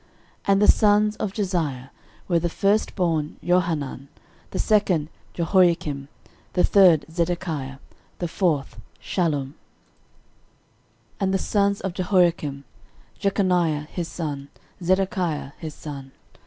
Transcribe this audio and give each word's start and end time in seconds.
13:003:015 0.45 0.51
And 0.53 0.61
the 0.63 0.67
sons 0.67 1.15
of 1.17 1.31
Josiah 1.31 1.89
were, 2.27 2.39
the 2.39 2.49
firstborn 2.49 3.37
Johanan, 3.43 4.07
the 4.49 4.57
second 4.57 5.09
Jehoiakim, 5.35 6.07
the 6.53 6.63
third 6.63 7.05
Zedekiah, 7.11 7.77
the 8.17 8.27
fourth 8.27 8.79
Shallum. 8.99 9.49
13:003:016 11.19 11.19
And 11.19 11.33
the 11.35 11.37
sons 11.37 11.81
of 11.81 11.93
Jehoiakim: 11.93 12.63
Jeconiah 13.19 13.85
his 13.91 14.07
son, 14.07 14.49
Zedekiah 14.81 15.51
his 15.59 15.75
son. 15.75 16.13